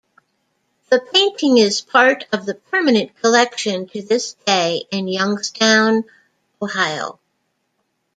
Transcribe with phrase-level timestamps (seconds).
[0.89, 6.05] The painting is part of the permanent collection to this day in Youngstown,
[6.59, 7.19] Ohio.